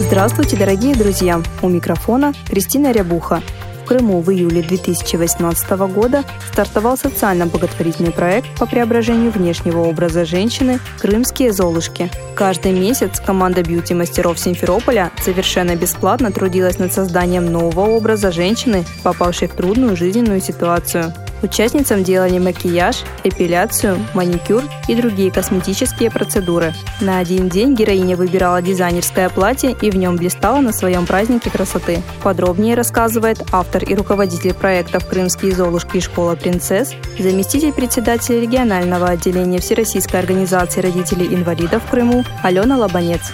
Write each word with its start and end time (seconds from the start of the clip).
Здравствуйте, 0.00 0.56
дорогие 0.56 0.94
друзья! 0.94 1.42
У 1.60 1.68
микрофона 1.68 2.32
Кристина 2.48 2.90
Рябуха. 2.90 3.42
В 3.84 3.86
Крыму 3.86 4.22
в 4.22 4.32
июле 4.32 4.62
2018 4.62 5.70
года 5.92 6.24
стартовал 6.50 6.96
социально-благотворительный 6.96 8.10
проект 8.10 8.48
по 8.58 8.64
преображению 8.64 9.30
внешнего 9.30 9.80
образа 9.80 10.24
женщины 10.24 10.80
«Крымские 11.00 11.52
золушки». 11.52 12.10
Каждый 12.34 12.72
месяц 12.72 13.20
команда 13.20 13.62
бьюти-мастеров 13.62 14.38
Симферополя 14.38 15.12
совершенно 15.20 15.76
бесплатно 15.76 16.32
трудилась 16.32 16.78
над 16.78 16.92
созданием 16.94 17.44
нового 17.52 17.90
образа 17.90 18.32
женщины, 18.32 18.86
попавшей 19.04 19.48
в 19.48 19.54
трудную 19.54 19.96
жизненную 19.96 20.40
ситуацию. 20.40 21.12
Участницам 21.42 22.04
делали 22.04 22.38
макияж, 22.38 22.96
эпиляцию, 23.24 23.98
маникюр 24.14 24.62
и 24.88 24.94
другие 24.94 25.30
косметические 25.30 26.10
процедуры. 26.10 26.74
На 27.00 27.18
один 27.18 27.48
день 27.48 27.74
героиня 27.74 28.16
выбирала 28.16 28.60
дизайнерское 28.60 29.28
платье 29.28 29.74
и 29.80 29.90
в 29.90 29.96
нем 29.96 30.16
блистала 30.16 30.60
на 30.60 30.72
своем 30.72 31.06
празднике 31.06 31.50
красоты. 31.50 32.02
Подробнее 32.22 32.74
рассказывает 32.74 33.42
автор 33.52 33.84
и 33.84 33.94
руководитель 33.94 34.54
проектов 34.54 35.06
«Крымские 35.06 35.52
золушки» 35.52 35.96
и 35.96 36.00
«Школа 36.00 36.34
принцесс», 36.34 36.94
заместитель 37.18 37.72
председателя 37.72 38.40
регионального 38.40 39.08
отделения 39.08 39.58
Всероссийской 39.58 40.20
организации 40.20 40.80
родителей 40.80 41.34
инвалидов 41.34 41.82
в 41.84 41.90
Крыму 41.90 42.24
Алена 42.42 42.76
Лобанец. 42.76 43.32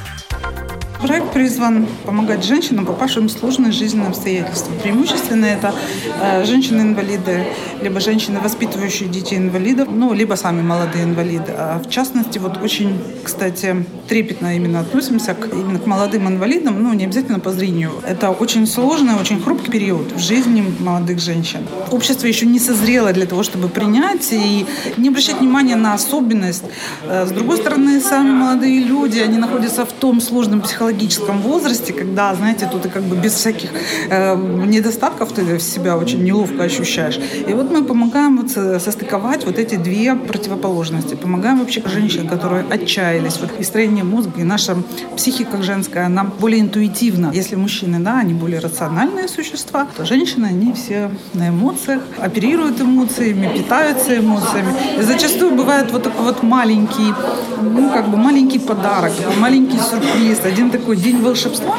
Проект 1.07 1.33
призван 1.33 1.87
помогать 2.05 2.45
женщинам, 2.45 2.85
попавшим 2.85 3.29
в 3.29 3.31
сложные 3.31 3.71
жизненные 3.71 4.09
обстоятельства. 4.09 4.73
Преимущественно 4.83 5.45
это 5.45 5.73
э, 6.21 6.45
женщины-инвалиды, 6.45 7.45
либо 7.81 8.01
женщины, 8.01 8.41
воспитывающие 8.41 9.09
детей-инвалидов, 9.09 9.89
ну, 9.89 10.12
либо 10.12 10.34
сами 10.34 10.62
молодые 10.62 11.05
инвалиды. 11.05 11.53
А 11.57 11.79
в 11.79 11.89
частности, 11.89 12.39
вот 12.39 12.61
очень, 12.61 12.99
кстати, 13.23 13.87
трепетно 14.09 14.57
именно 14.57 14.81
относимся 14.81 15.34
к, 15.34 15.53
именно 15.53 15.79
к 15.79 15.87
молодым 15.87 16.27
инвалидам, 16.27 16.83
ну, 16.83 16.93
не 16.93 17.05
обязательно 17.05 17.39
по 17.39 17.53
зрению. 17.53 17.93
Это 18.05 18.31
очень 18.31 18.67
сложный, 18.67 19.15
очень 19.15 19.41
хрупкий 19.41 19.71
период 19.71 20.11
в 20.11 20.19
жизни 20.19 20.65
молодых 20.81 21.21
женщин. 21.21 21.61
Общество 21.93 22.27
еще 22.27 22.47
не 22.47 22.59
созрело 22.59 23.12
для 23.12 23.27
того, 23.27 23.45
чтобы 23.45 23.69
принять 23.69 24.33
и 24.33 24.67
не 24.97 25.09
обращать 25.11 25.39
внимания 25.39 25.77
на 25.77 25.95
особенность. 25.95 26.65
Э, 27.05 27.27
с 27.27 27.31
другой 27.31 27.59
стороны, 27.59 28.01
сами 28.01 28.33
молодые 28.33 28.81
люди, 28.81 29.21
они 29.21 29.39
находятся 29.39 29.87
в 29.87 29.93
том 29.93 30.21
сложном 30.21 30.62
психологическом 30.62 30.95
психологическом 30.97 31.42
возрасте, 31.42 31.92
когда, 31.92 32.34
знаете, 32.34 32.69
тут 32.70 32.83
ты 32.83 32.89
как 32.89 33.02
бы 33.02 33.16
без 33.16 33.34
всяких 33.34 33.70
э, 34.08 34.36
недостатков 34.66 35.33
ты 35.33 35.58
себя 35.61 35.97
очень 35.97 36.25
неловко 36.25 36.64
ощущаешь. 36.64 37.19
И 37.48 37.53
вот 37.53 37.70
мы 37.70 37.84
помогаем 37.84 38.38
вот 38.38 38.50
состыковать 38.50 39.44
вот 39.44 39.58
эти 39.58 39.77
две 39.77 40.14
противоположности. 40.14 41.14
Помогаем 41.14 41.58
вообще 41.58 41.83
женщинам, 41.86 42.28
которые 42.28 42.64
отчаялись. 42.70 43.38
Вот 43.41 43.50
и 43.58 43.64
строение 43.64 44.05
мозга, 44.05 44.41
и 44.41 44.44
наша 44.44 44.77
психика 45.16 45.62
женская, 45.62 46.06
она 46.06 46.25
более 46.25 46.61
интуитивна. 46.61 47.31
Если 47.34 47.56
мужчины, 47.56 47.98
да, 48.00 48.19
они 48.19 48.34
более 48.34 48.60
рациональные 48.60 49.28
существа, 49.28 49.87
то 49.97 50.04
женщины, 50.04 50.47
они 50.47 50.72
все 50.72 51.10
на 51.34 51.48
эмоциях, 51.48 52.03
оперируют 52.19 52.81
эмоциями, 52.81 53.50
питаются 53.56 54.16
эмоциями. 54.16 54.72
И 54.98 55.03
зачастую 55.03 55.54
бывает 55.54 55.92
вот 55.92 56.03
такой 56.03 56.25
вот 56.25 56.42
маленький, 56.42 57.15
ну, 57.60 57.91
как 57.91 58.09
бы 58.09 58.16
маленький 58.16 58.59
подарок, 58.59 59.12
маленький 59.38 59.78
сюрприз, 59.78 60.41
один 60.44 60.71
такой 60.78 60.97
день 60.97 61.22
волшебства 61.22 61.76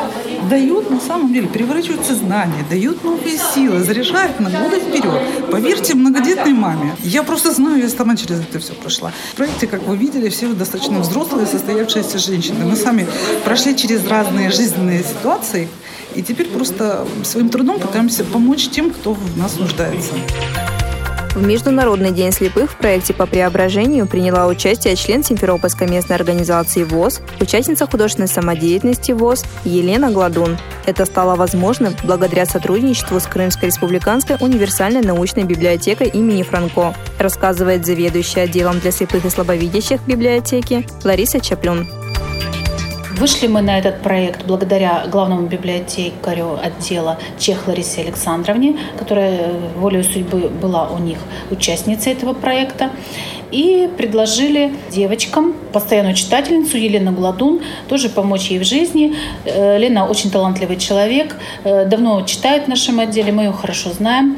дают 0.50 0.90
на 0.90 1.00
самом 1.00 1.32
деле, 1.32 1.48
переворачивают 1.48 2.06
сознание, 2.06 2.66
дают 2.70 3.04
новые 3.04 3.38
силы, 3.54 3.84
заряжают 3.84 4.40
на 4.40 4.50
годы 4.50 4.80
вперед. 4.80 5.22
Поверьте 5.52 5.94
многодетной 5.94 6.54
маме. 6.54 6.96
Я 7.04 7.24
просто 7.24 7.52
знаю, 7.52 7.82
я 7.82 7.90
сама 7.90 8.16
через 8.16 8.40
это 8.40 8.60
все 8.60 8.74
прошла. 8.74 9.12
В 9.34 9.36
проекте, 9.36 9.68
как 9.68 9.84
вы 9.84 9.96
видели, 9.98 10.30
все 10.30 10.52
достаточно 10.54 11.00
взрослые, 11.00 11.46
состоявшиеся 11.46 12.18
женщины. 12.18 12.66
Мы 12.66 12.76
сами 12.76 13.08
прошли 13.46 13.76
через 13.76 14.06
разные 14.08 14.50
жизненные 14.52 15.04
ситуации, 15.04 15.68
и 16.16 16.24
теперь 16.24 16.48
просто 16.48 17.06
своим 17.24 17.50
трудом 17.50 17.80
пытаемся 17.80 18.24
помочь 18.24 18.70
тем, 18.70 18.90
кто 18.90 19.14
в 19.14 19.38
нас 19.38 19.58
нуждается. 19.58 20.14
В 21.38 21.46
Международный 21.46 22.10
день 22.10 22.32
слепых 22.32 22.72
в 22.72 22.78
проекте 22.78 23.14
по 23.14 23.28
преображению 23.28 24.08
приняла 24.08 24.48
участие 24.48 24.96
член 24.96 25.24
Симферопольской 25.24 25.88
местной 25.88 26.16
организации 26.16 26.82
ВОЗ, 26.82 27.22
участница 27.40 27.86
художественной 27.86 28.28
самодеятельности 28.28 29.12
ВОЗ 29.12 29.46
Елена 29.64 30.10
Гладун. 30.10 30.58
Это 30.88 31.06
стало 31.06 31.36
возможным 31.36 31.94
благодаря 32.04 32.48
сотрудничеству 32.48 33.20
с 33.20 33.28
Крымской 33.28 33.68
республиканской 33.68 34.38
универсальной 34.40 35.02
научной 35.02 35.44
библиотекой 35.44 36.08
имени 36.08 36.42
Франко, 36.42 36.96
рассказывает 37.20 37.86
заведующая 37.86 38.46
отделом 38.46 38.80
для 38.80 38.90
слепых 38.90 39.24
и 39.24 39.30
слабовидящих 39.30 40.02
библиотеки 40.08 40.88
Лариса 41.04 41.40
Чаплюн. 41.40 41.88
Вышли 43.18 43.48
мы 43.48 43.62
на 43.62 43.80
этот 43.80 44.04
проект 44.04 44.46
благодаря 44.46 45.08
главному 45.08 45.48
библиотекарю 45.48 46.60
отдела 46.62 47.18
Чех 47.40 47.68
Ларисе 47.68 48.02
Александровне, 48.02 48.78
которая 49.00 49.54
волею 49.76 50.04
судьбы 50.04 50.50
была 50.50 50.88
у 50.90 51.00
них 51.00 51.18
участницей 51.50 52.14
этого 52.14 52.34
проекта 52.34 52.92
и 53.52 53.90
предложили 53.98 54.74
девочкам, 54.92 55.54
постоянную 55.72 56.16
читательницу 56.16 56.78
Елену 56.78 57.12
Гладун, 57.12 57.62
тоже 57.88 58.10
помочь 58.10 58.48
ей 58.48 58.60
в 58.60 58.64
жизни. 58.64 59.16
Э, 59.46 59.78
Лена 59.78 60.06
очень 60.06 60.32
талантливый 60.32 60.78
человек, 60.78 61.36
э, 61.64 61.86
давно 61.86 62.22
читает 62.24 62.66
в 62.66 62.68
нашем 62.68 63.00
отделе, 63.00 63.32
мы 63.32 63.44
ее 63.44 63.52
хорошо 63.54 63.92
знаем, 63.92 64.38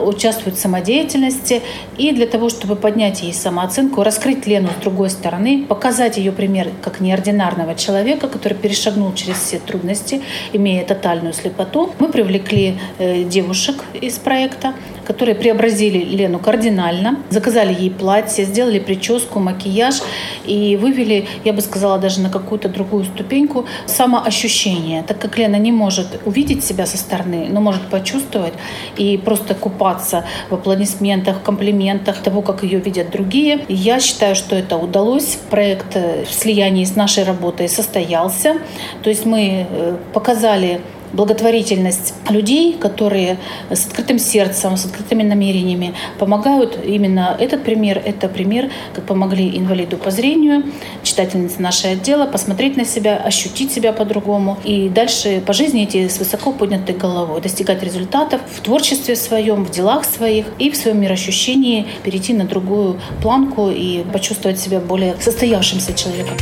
участвует 0.00 0.56
в 0.56 0.60
самодеятельности. 0.60 1.62
И 1.96 2.12
для 2.12 2.26
того, 2.26 2.48
чтобы 2.48 2.76
поднять 2.76 3.22
ей 3.22 3.32
самооценку, 3.32 4.02
раскрыть 4.02 4.46
Лену 4.46 4.68
с 4.68 4.82
другой 4.82 5.10
стороны, 5.10 5.64
показать 5.68 6.16
ее 6.16 6.32
пример 6.32 6.68
как 6.82 7.00
неординарного 7.00 7.74
человека, 7.74 8.17
который 8.26 8.54
перешагнул 8.54 9.14
через 9.14 9.38
все 9.38 9.58
трудности, 9.58 10.22
имея 10.52 10.84
тотальную 10.84 11.32
слепоту, 11.32 11.94
мы 11.98 12.10
привлекли 12.10 12.78
э, 12.98 13.22
девушек 13.24 13.84
из 13.94 14.18
проекта, 14.18 14.74
которые 15.08 15.34
преобразили 15.34 16.04
Лену 16.16 16.38
кардинально, 16.38 17.16
заказали 17.30 17.74
ей 17.74 17.90
платье, 17.90 18.44
сделали 18.44 18.78
прическу, 18.78 19.40
макияж 19.40 20.02
и 20.44 20.76
вывели, 20.76 21.26
я 21.44 21.54
бы 21.54 21.62
сказала, 21.62 21.98
даже 21.98 22.20
на 22.20 22.28
какую-то 22.28 22.68
другую 22.68 23.04
ступеньку 23.04 23.64
самоощущение, 23.86 25.02
так 25.02 25.18
как 25.18 25.38
Лена 25.38 25.56
не 25.56 25.72
может 25.72 26.20
увидеть 26.26 26.62
себя 26.62 26.84
со 26.84 26.98
стороны, 26.98 27.46
но 27.48 27.62
может 27.62 27.88
почувствовать 27.88 28.52
и 28.98 29.16
просто 29.16 29.54
купаться 29.54 30.26
в 30.50 30.54
аплодисментах, 30.54 31.42
комплиментах 31.42 32.18
того, 32.18 32.42
как 32.42 32.62
ее 32.62 32.78
видят 32.78 33.10
другие. 33.10 33.64
Я 33.68 34.00
считаю, 34.00 34.34
что 34.34 34.56
это 34.56 34.76
удалось. 34.76 35.38
Проект 35.48 35.96
в 35.96 36.30
слиянии 36.30 36.84
с 36.84 36.96
нашей 36.96 37.24
работой 37.24 37.70
состоялся. 37.70 38.58
То 39.02 39.08
есть 39.08 39.24
мы 39.24 39.66
э, 39.70 39.96
показали 40.12 40.82
благотворительность 41.12 42.14
людей, 42.30 42.74
которые 42.74 43.38
с 43.70 43.86
открытым 43.86 44.18
сердцем, 44.18 44.76
с 44.76 44.84
открытыми 44.86 45.22
намерениями 45.22 45.94
помогают. 46.18 46.78
Именно 46.84 47.36
этот 47.38 47.64
пример, 47.64 48.02
это 48.04 48.28
пример, 48.28 48.70
как 48.94 49.04
помогли 49.04 49.56
инвалиду 49.58 49.96
по 49.96 50.10
зрению, 50.10 50.64
читательнице 51.02 51.60
нашего 51.60 51.92
отдела, 51.92 52.26
посмотреть 52.26 52.76
на 52.76 52.84
себя, 52.84 53.16
ощутить 53.16 53.72
себя 53.72 53.92
по-другому 53.92 54.58
и 54.64 54.88
дальше 54.88 55.42
по 55.44 55.52
жизни 55.52 55.84
идти 55.84 56.08
с 56.08 56.18
высоко 56.18 56.52
поднятой 56.52 56.94
головой, 56.94 57.40
достигать 57.40 57.82
результатов 57.82 58.40
в 58.50 58.60
творчестве 58.60 59.16
своем, 59.16 59.64
в 59.64 59.70
делах 59.70 60.04
своих 60.04 60.46
и 60.58 60.70
в 60.70 60.76
своем 60.76 61.00
мироощущении 61.00 61.86
перейти 62.02 62.32
на 62.32 62.44
другую 62.44 63.00
планку 63.22 63.70
и 63.70 64.04
почувствовать 64.12 64.58
себя 64.58 64.80
более 64.80 65.16
состоявшимся 65.20 65.92
человеком. 65.94 66.36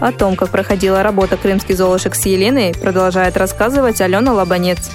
О 0.00 0.12
том, 0.12 0.36
как 0.36 0.50
проходила 0.50 1.02
работа 1.02 1.36
крымских 1.36 1.76
золушек 1.76 2.14
с 2.14 2.26
Еленой, 2.26 2.74
продолжает 2.74 3.36
рассказывать 3.36 4.00
Алена 4.00 4.32
Лобанец. 4.32 4.90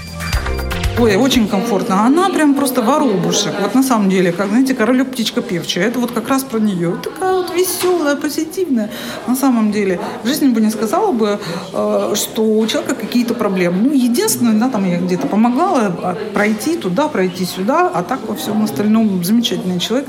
Ой, 1.00 1.16
очень 1.16 1.48
комфортно. 1.48 2.06
Она 2.06 2.30
прям 2.30 2.54
просто 2.54 2.84
воробушек. 2.84 3.54
Вот 3.60 3.74
на 3.74 3.82
самом 3.82 4.10
деле, 4.10 4.32
как, 4.32 4.50
знаете, 4.50 4.76
королек 4.76 5.10
птичка 5.12 5.42
певчая. 5.42 5.88
Это 5.88 6.00
вот 6.00 6.12
как 6.12 6.30
раз 6.30 6.44
про 6.44 6.60
нее. 6.60 6.96
Такая 7.02 7.38
вот 7.38 7.52
веселая, 7.56 8.16
позитивная. 8.16 8.92
На 9.26 9.36
самом 9.36 9.72
деле, 9.72 10.00
в 10.24 10.28
жизни 10.28 10.50
бы 10.50 10.62
не 10.62 10.70
сказала 10.70 11.12
бы, 11.12 11.40
э, 11.74 12.14
что 12.16 12.44
у 12.44 12.68
человека 12.68 12.94
какие-то 12.94 13.34
проблемы. 13.34 13.90
Ну, 13.90 13.94
единственное, 13.94 14.54
да, 14.60 14.70
там 14.70 14.86
я 14.86 15.00
где-то 15.00 15.26
помогала 15.26 15.96
а, 16.04 16.18
пройти 16.34 16.76
туда, 16.76 17.08
пройти 17.08 17.46
сюда, 17.46 17.90
а 17.92 18.04
так 18.04 18.20
во 18.28 18.36
всем 18.36 18.64
остальном 18.64 19.24
замечательный 19.24 19.80
человек. 19.80 20.08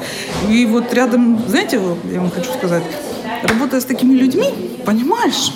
И 0.50 0.66
вот 0.66 0.92
рядом, 0.92 1.42
знаете, 1.48 1.80
я 2.12 2.20
вам 2.20 2.30
хочу 2.30 2.52
сказать, 2.52 2.82
работая 3.44 3.80
с 3.80 3.84
такими 3.84 4.12
людьми, 4.14 4.71
понимаешь, 4.84 5.52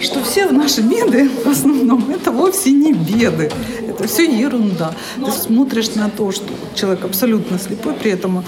что 0.00 0.22
все 0.22 0.50
наши 0.50 0.82
беды 0.82 1.28
в 1.44 1.48
основном 1.48 2.10
это 2.10 2.30
вовсе 2.30 2.72
не 2.72 2.92
беды. 2.92 3.50
Это 3.88 4.08
все 4.08 4.24
ерунда. 4.24 4.92
Ты 5.16 5.30
смотришь 5.30 5.94
на 5.94 6.10
то, 6.10 6.32
что 6.32 6.46
человек 6.74 7.04
абсолютно 7.04 7.58
слепой, 7.58 7.94
при 7.94 8.10
этом 8.10 8.44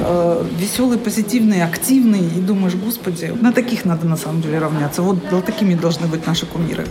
э, 0.00 0.44
веселый, 0.58 0.98
позитивный, 0.98 1.62
активный, 1.62 2.20
и 2.20 2.40
думаешь, 2.40 2.74
господи, 2.74 3.32
на 3.40 3.52
таких 3.52 3.84
надо 3.84 4.06
на 4.06 4.16
самом 4.16 4.42
деле 4.42 4.58
равняться. 4.58 5.02
Вот 5.02 5.18
такими 5.44 5.74
должны 5.74 6.06
быть 6.06 6.26
наши 6.26 6.46
кумиры. 6.46 6.86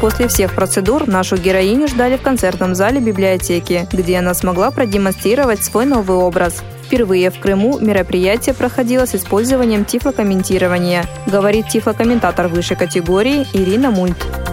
После 0.00 0.28
всех 0.28 0.54
процедур 0.54 1.08
нашу 1.08 1.36
героиню 1.36 1.88
ждали 1.88 2.16
в 2.16 2.22
концертном 2.22 2.74
зале 2.74 3.00
библиотеки, 3.00 3.88
где 3.92 4.18
она 4.18 4.34
смогла 4.34 4.70
продемонстрировать 4.70 5.64
свой 5.64 5.86
новый 5.86 6.18
образ. 6.18 6.62
Впервые 6.86 7.30
в 7.30 7.40
Крыму 7.40 7.80
мероприятие 7.80 8.54
проходило 8.54 9.06
с 9.06 9.14
использованием 9.16 9.84
тифлокомментирования, 9.84 11.04
говорит 11.26 11.68
тифлокомментатор 11.68 12.46
высшей 12.46 12.76
категории 12.76 13.44
Ирина 13.52 13.90
Мульт. 13.90 14.45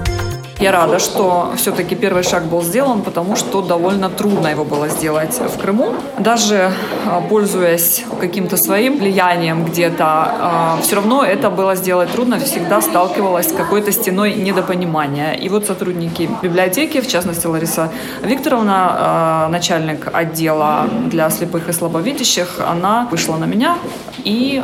Я 0.59 0.71
рада, 0.71 1.00
что 1.00 1.51
все-таки 1.57 1.95
первый 1.95 2.23
шаг 2.23 2.45
был 2.45 2.61
сделан, 2.61 3.01
потому 3.01 3.35
что 3.35 3.61
довольно 3.61 4.09
трудно 4.09 4.47
его 4.47 4.63
было 4.63 4.88
сделать 4.88 5.39
в 5.39 5.57
Крыму. 5.57 5.94
Даже 6.19 6.71
а, 7.05 7.21
пользуясь 7.21 8.05
каким-то 8.19 8.55
своим 8.57 8.97
влиянием 8.97 9.65
где-то, 9.65 10.05
а, 10.05 10.77
все 10.81 10.95
равно 10.95 11.23
это 11.23 11.50
было 11.50 11.75
сделать 11.75 12.11
трудно, 12.11 12.39
всегда 12.39 12.81
сталкивалась 12.81 13.50
с 13.50 13.51
какой-то 13.51 13.91
стеной 13.91 14.35
недопонимания. 14.35 15.33
И 15.33 15.50
вот 15.50 15.65
сотрудники 15.65 16.29
библиотеки, 16.41 17.01
в 17.01 17.07
частности 17.07 17.47
Лариса 17.47 17.91
Викторовна, 18.21 18.91
а, 18.91 19.47
начальник 19.50 20.07
отдела 20.13 20.88
для 21.07 21.29
слепых 21.29 21.67
и 21.67 21.73
слабовидящих, 21.73 22.61
она 22.65 23.07
вышла 23.11 23.38
на 23.38 23.45
меня 23.45 23.77
и 24.23 24.63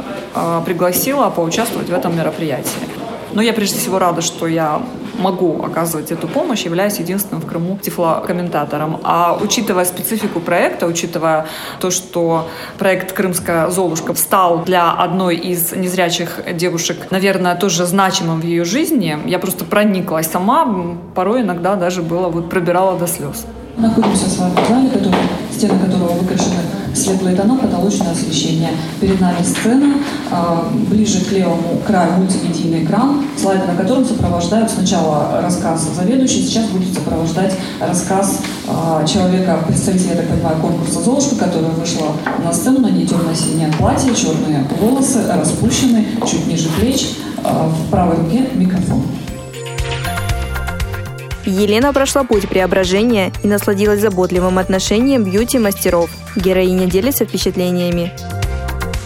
пригласила 0.65 1.29
поучаствовать 1.29 1.89
в 1.89 1.93
этом 1.93 2.15
мероприятии. 2.15 2.98
Но 3.33 3.41
я 3.41 3.53
прежде 3.53 3.77
всего 3.79 3.99
рада, 3.99 4.21
что 4.21 4.47
я 4.47 4.81
могу 5.17 5.61
оказывать 5.63 6.11
эту 6.11 6.27
помощь, 6.27 6.63
являюсь 6.63 6.97
единственным 6.99 7.41
в 7.41 7.45
Крыму 7.45 7.77
тифлокомментатором. 7.81 8.99
А 9.03 9.37
учитывая 9.39 9.85
специфику 9.85 10.39
проекта, 10.39 10.87
учитывая 10.87 11.45
то, 11.79 11.91
что 11.91 12.47
проект 12.77 13.11
«Крымская 13.11 13.69
Золушка» 13.69 14.13
стал 14.15 14.63
для 14.63 14.91
одной 14.91 15.35
из 15.35 15.73
незрячих 15.73 16.39
девушек, 16.53 17.07
наверное, 17.11 17.55
тоже 17.55 17.85
значимым 17.85 18.41
в 18.41 18.45
ее 18.45 18.63
жизни, 18.63 19.17
я 19.25 19.39
просто 19.39 19.65
прониклась 19.65 20.27
сама, 20.27 20.97
порой 21.15 21.41
иногда 21.41 21.75
даже 21.75 22.01
было 22.01 22.29
вот 22.29 22.49
пробирала 22.49 22.97
до 22.97 23.07
слез. 23.07 23.45
Находимся 23.77 24.29
с 24.29 24.37
вами 24.37 24.55
в 24.55 24.67
зале, 24.67 24.89
который, 24.89 25.15
стены 25.51 25.79
которого 25.79 26.13
выкрашены 26.13 26.61
светлые 26.95 27.35
тона, 27.35 27.55
потолочное 27.55 28.11
освещение. 28.11 28.71
Перед 28.99 29.19
нами 29.21 29.41
сцена, 29.43 29.95
а, 30.31 30.69
ближе 30.89 31.23
к 31.23 31.31
левому 31.31 31.81
краю 31.85 32.13
мультимедийный 32.13 32.83
экран, 32.83 33.23
слайды 33.37 33.65
на 33.65 33.75
котором 33.75 34.05
сопровождают 34.05 34.69
сначала 34.69 35.41
рассказ 35.41 35.87
заведующий, 35.95 36.43
сейчас 36.43 36.65
будет 36.67 36.93
сопровождать 36.93 37.53
рассказ 37.79 38.39
а, 38.67 39.05
человека, 39.05 39.59
представителя, 39.67 40.11
я 40.11 40.15
так 40.17 40.27
понимаю, 40.27 40.57
конкурса 40.61 41.01
«Золушка», 41.01 41.35
которая 41.35 41.71
вышла 41.71 42.07
на 42.43 42.53
сцену, 42.53 42.79
на 42.79 42.89
ней 42.89 43.05
темно-синее 43.05 43.71
платье, 43.77 44.13
черные 44.13 44.65
волосы, 44.79 45.23
распущены, 45.29 46.05
чуть 46.29 46.47
ниже 46.47 46.69
плеч, 46.79 47.09
а, 47.43 47.69
в 47.69 47.89
правой 47.89 48.17
руке 48.17 48.49
микрофон. 48.55 49.03
Елена 51.49 51.93
прошла 51.93 52.23
путь 52.23 52.47
преображения 52.47 53.31
и 53.43 53.47
насладилась 53.47 54.01
заботливым 54.01 54.57
отношением 54.59 55.23
бьюти-мастеров. 55.23 56.09
Героиня 56.35 56.85
делится 56.85 57.25
впечатлениями. 57.25 58.13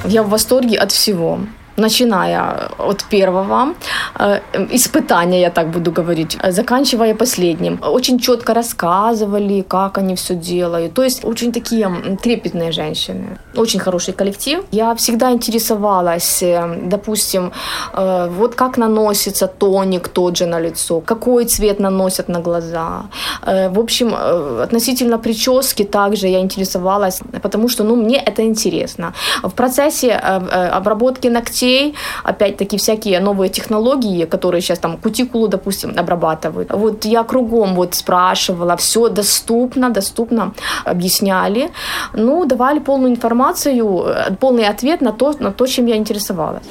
Я 0.05 0.23
в 0.23 0.29
восторге 0.29 0.77
от 0.77 0.91
всего 0.91 1.39
начиная 1.77 2.69
от 2.77 3.03
первого 3.03 3.73
э, 4.19 4.39
испытания, 4.71 5.41
я 5.41 5.49
так 5.49 5.69
буду 5.69 5.91
говорить, 5.91 6.37
заканчивая 6.49 7.15
последним. 7.15 7.79
Очень 7.81 8.19
четко 8.19 8.53
рассказывали, 8.53 9.63
как 9.67 9.97
они 9.97 10.15
все 10.15 10.35
делают. 10.35 10.93
То 10.93 11.03
есть 11.03 11.25
очень 11.25 11.51
такие 11.51 11.89
трепетные 12.21 12.71
женщины. 12.71 13.37
Очень 13.55 13.79
хороший 13.79 14.13
коллектив. 14.13 14.63
Я 14.71 14.93
всегда 14.95 15.31
интересовалась, 15.31 16.43
э, 16.43 16.87
допустим, 16.89 17.51
э, 17.93 18.29
вот 18.37 18.55
как 18.55 18.77
наносится 18.77 19.47
тоник 19.47 20.07
тот 20.07 20.37
же 20.37 20.45
на 20.45 20.59
лицо, 20.59 21.01
какой 21.01 21.45
цвет 21.45 21.79
наносят 21.79 22.29
на 22.29 22.39
глаза. 22.39 23.03
В 23.45 23.79
общем, 23.79 24.13
относительно 24.61 25.17
прически 25.17 25.83
также 25.83 26.27
я 26.27 26.39
интересовалась, 26.39 27.21
потому 27.41 27.69
что 27.69 27.83
ну, 27.83 27.95
мне 27.95 28.17
это 28.17 28.41
интересно. 28.41 29.13
В 29.43 29.51
процессе 29.51 30.13
обработки 30.13 31.29
ногтей 31.29 31.62
ногтей, 31.63 31.93
опять-таки 32.23 32.77
всякие 32.77 33.19
новые 33.19 33.49
технологии, 33.49 34.25
которые 34.25 34.61
сейчас 34.61 34.79
там 34.79 34.97
кутикулу, 34.97 35.47
допустим, 35.47 35.93
обрабатывают. 35.97 36.71
Вот 36.71 37.05
я 37.05 37.23
кругом 37.23 37.75
вот 37.75 37.95
спрашивала, 37.95 38.75
все 38.75 39.09
доступно, 39.09 39.89
доступно 39.89 40.53
объясняли, 40.85 41.69
ну, 42.13 42.45
давали 42.45 42.79
полную 42.79 43.11
информацию, 43.11 44.05
полный 44.39 44.67
ответ 44.67 45.01
на 45.01 45.11
то, 45.11 45.33
на 45.39 45.51
то, 45.51 45.67
чем 45.67 45.87
я 45.87 45.95
интересовалась. 45.95 46.63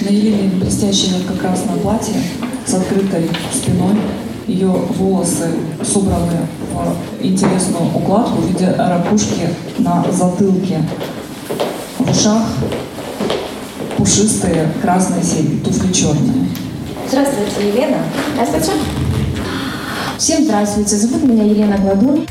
На 0.00 0.08
Елене 0.08 0.50
блестящее 0.60 1.18
ярко-красное 1.18 1.76
платье 1.82 2.14
с 2.66 2.74
открытой 2.74 3.30
спиной, 3.52 3.96
ее 4.46 4.68
волосы 4.68 5.48
собраны 5.82 6.46
в 6.72 7.24
интересную 7.24 7.86
укладку 7.94 8.42
в 8.42 8.46
виде 8.46 8.74
ракушки 8.78 9.48
на 9.78 10.04
затылке, 10.12 10.82
в 11.98 12.10
ушах 12.10 12.42
пушистые 13.96 14.68
красные 14.82 15.22
серьги, 15.22 15.62
туфли 15.64 15.92
черные. 15.92 16.48
Здравствуйте, 17.08 17.68
Елена. 17.68 17.98
Здравствуйте. 18.34 18.72
Всем 20.18 20.44
здравствуйте. 20.44 20.96
Зовут 20.96 21.24
меня 21.24 21.44
Елена 21.44 21.76
Гладун. 21.78 22.26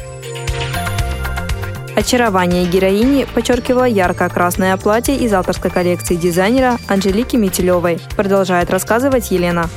Очарование 1.95 2.65
героини 2.65 3.25
подчеркивало 3.33 3.85
ярко-красное 3.85 4.75
платье 4.75 5.15
из 5.15 5.31
авторской 5.31 5.71
коллекции 5.71 6.15
дизайнера 6.15 6.77
Анжелики 6.89 7.37
Метелевой, 7.37 7.99
продолжает 8.17 8.69
рассказывать 8.69 9.31
Елена. 9.31 9.69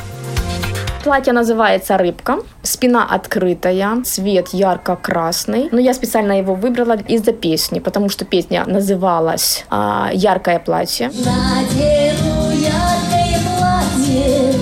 Платье 1.04 1.32
называется 1.32 1.96
«Рыбка». 1.96 2.40
Спина 2.62 3.04
открытая, 3.04 4.02
цвет 4.04 4.48
ярко-красный. 4.52 5.68
Но 5.70 5.78
я 5.78 5.94
специально 5.94 6.32
его 6.38 6.54
выбрала 6.54 6.96
из-за 6.96 7.32
песни, 7.32 7.78
потому 7.78 8.08
что 8.08 8.24
песня 8.24 8.64
называлась 8.66 9.64
а, 9.70 10.10
«Яркое 10.12 10.58
платье». 10.58 11.08
Надену 11.08 12.50
яркое 12.50 13.38
платье 13.46 14.52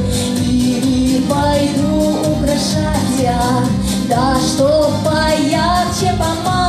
и 0.45 1.25
пойду 1.29 2.11
украшать 2.33 3.21
я, 3.21 3.41
да 4.09 4.37
что 4.37 4.91
поярче 5.05 6.15
помада, 6.19 6.66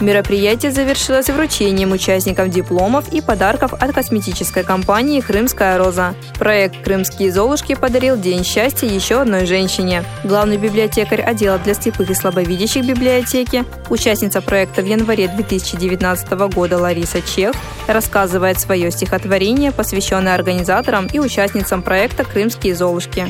Мероприятие 0.00 0.72
завершилось 0.72 1.28
вручением 1.28 1.92
участникам 1.92 2.50
дипломов 2.50 3.12
и 3.12 3.20
подарков 3.20 3.74
от 3.74 3.92
косметической 3.92 4.64
компании 4.64 5.20
«Крымская 5.20 5.76
роза». 5.76 6.14
Проект 6.38 6.82
«Крымские 6.82 7.30
золушки» 7.30 7.74
подарил 7.74 8.16
День 8.16 8.42
счастья 8.42 8.86
еще 8.86 9.20
одной 9.20 9.44
женщине. 9.44 10.02
Главный 10.24 10.56
библиотекарь 10.56 11.20
отдела 11.20 11.58
для 11.58 11.74
слепых 11.74 12.08
и 12.08 12.14
слабовидящих 12.14 12.86
библиотеки, 12.86 13.66
участница 13.90 14.40
проекта 14.40 14.80
в 14.80 14.86
январе 14.86 15.28
2019 15.28 16.30
года 16.54 16.78
Лариса 16.78 17.20
Чех, 17.20 17.54
рассказывает 17.86 18.58
свое 18.58 18.90
стихотворение, 18.90 19.70
посвященное 19.70 20.34
организаторам 20.34 21.08
и 21.12 21.18
участницам 21.18 21.82
проекта 21.82 22.24
«Крымские 22.24 22.74
золушки». 22.74 23.28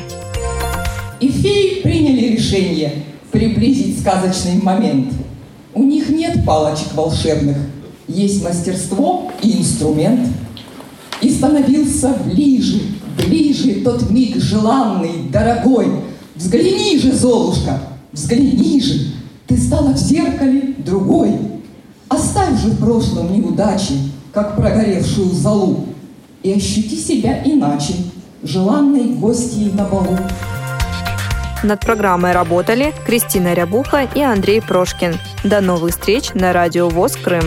И 1.19 1.29
феи 1.29 1.81
приняли 1.81 2.37
решение 2.37 3.03
приблизить 3.29 3.99
сказочный 3.99 4.61
момент– 4.61 5.11
у 5.73 5.83
них 5.83 6.09
нет 6.09 6.45
палочек 6.45 6.93
волшебных, 6.93 7.57
есть 8.07 8.43
мастерство 8.43 9.31
и 9.41 9.59
инструмент. 9.59 10.27
И 11.21 11.29
становился 11.29 12.15
ближе, 12.25 12.81
ближе 13.17 13.81
тот 13.83 14.09
миг 14.09 14.37
желанный, 14.37 15.29
дорогой. 15.31 15.87
Взгляни 16.35 16.97
же, 16.97 17.13
Золушка, 17.13 17.79
взгляни 18.11 18.81
же, 18.81 19.11
ты 19.47 19.55
стала 19.57 19.93
в 19.93 19.97
зеркале 19.97 20.75
другой. 20.79 21.33
Оставь 22.09 22.59
же 22.59 22.69
в 22.69 22.79
прошлом 22.79 23.31
неудачи, 23.33 23.93
как 24.33 24.55
прогоревшую 24.55 25.31
залу, 25.31 25.85
и 26.41 26.51
ощути 26.51 26.97
себя 26.97 27.41
иначе, 27.45 27.93
желанной 28.41 29.13
гостьей 29.13 29.71
на 29.73 29.85
балу. 29.85 30.17
Над 31.63 31.79
программой 31.81 32.31
работали 32.31 32.91
Кристина 33.05 33.53
Рябуха 33.53 34.07
и 34.15 34.21
Андрей 34.21 34.61
Прошкин. 34.61 35.13
До 35.43 35.61
новых 35.61 35.91
встреч 35.91 36.33
на 36.33 36.53
радио 36.53 36.89
ВОЗ 36.89 37.15
Крым. 37.17 37.43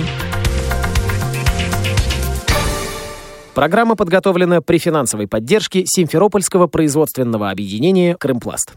Программа 3.55 3.97
подготовлена 3.97 4.61
при 4.61 4.79
финансовой 4.79 5.27
поддержке 5.27 5.85
Симферопольского 5.85 6.69
производственного 6.69 7.51
объединения 7.51 8.17
«Крымпласт». 8.17 8.75